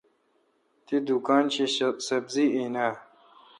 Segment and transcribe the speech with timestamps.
[0.85, 1.65] تی دکان شی
[2.05, 2.93] سبری این اں۔